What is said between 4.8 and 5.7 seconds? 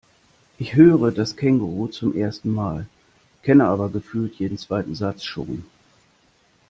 Satz schon.